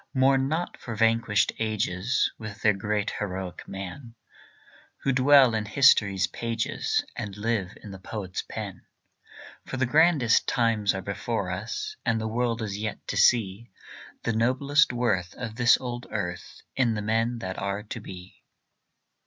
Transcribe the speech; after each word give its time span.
Mourn 0.15 0.47
not 0.47 0.77
for 0.77 0.95
vanished 0.95 1.51
ages, 1.59 2.31
With 2.39 2.63
their 2.63 2.73
great 2.73 3.11
heroic 3.19 3.67
men, 3.67 4.15
Who 5.03 5.11
dwell 5.11 5.53
in 5.53 5.65
history's 5.65 6.25
pages 6.25 7.05
And 7.15 7.37
live 7.37 7.77
in 7.83 7.91
the 7.91 7.99
poet's 7.99 8.41
pen. 8.41 8.81
For 9.67 9.77
the 9.77 9.85
grandest 9.85 10.47
times 10.47 10.95
are 10.95 11.03
before 11.03 11.51
us, 11.51 11.95
And 12.03 12.19
the 12.19 12.27
world 12.27 12.63
is 12.63 12.79
yet 12.79 13.05
to 13.09 13.15
see 13.15 13.69
The 14.23 14.33
noblest 14.33 14.91
worth 14.91 15.35
of 15.35 15.53
this 15.55 15.77
old 15.77 16.07
earth 16.09 16.63
In 16.75 16.95
the 16.95 17.03
men 17.03 17.37
that 17.37 17.59
are 17.59 17.83
to 17.83 17.99
be. 17.99 18.41